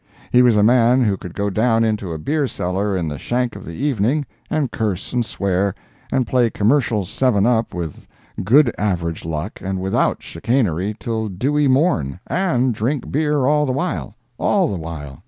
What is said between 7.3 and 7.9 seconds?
up